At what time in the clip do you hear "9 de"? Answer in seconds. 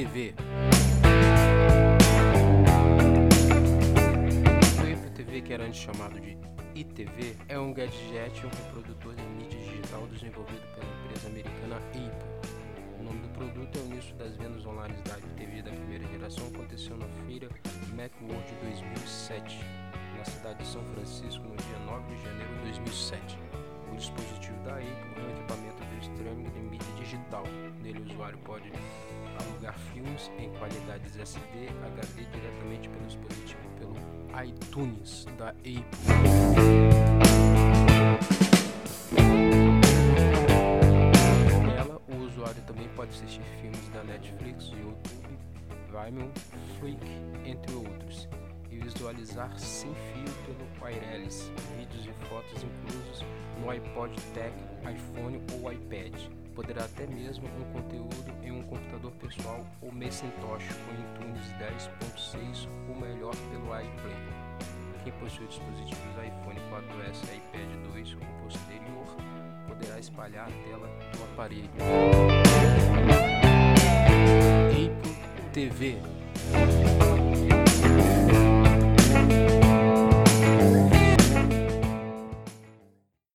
21.84-22.22